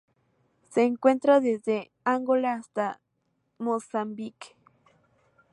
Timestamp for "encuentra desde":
0.85-1.91